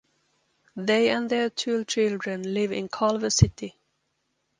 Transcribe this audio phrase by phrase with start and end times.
[0.77, 3.77] They and their two children live in Culver City.